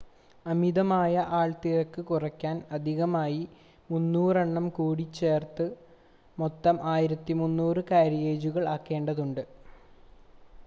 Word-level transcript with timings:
അമിതമായ 0.45 1.09
ആൾത്തിരക്ക് 1.39 2.01
കുറയ്ക്കാൻ 2.05 2.55
അധികമായി 2.71 3.41
300 3.89 4.15
എണ്ണം 4.43 4.65
കൂടി 4.77 5.05
ചേർത്ത് 5.17 5.67
മൊത്തം 6.37 6.79
1,300 6.93 7.51
കാരിയേജുകൾ 7.91 8.65
ആക്കേണ്ടതുണ്ട് 8.75 9.43